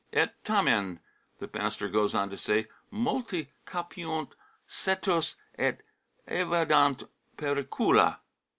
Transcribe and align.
Et 0.13 0.31
tamen," 0.43 0.99
the 1.37 1.47
master 1.53 1.87
goes 1.87 2.15
on 2.15 2.31
to 2.31 2.35
say, 2.35 2.67
"multi 2.89 3.51
capiunt 3.67 4.33
cetos 4.67 5.35
et 5.59 5.83
evadunt 6.27 7.07
pericula." 7.37 8.17